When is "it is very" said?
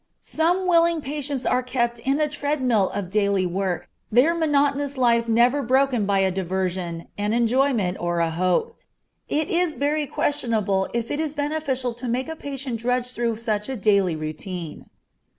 9.29-10.07